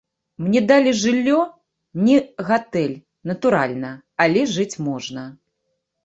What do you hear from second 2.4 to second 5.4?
гатэль, натуральна, але жыць можна.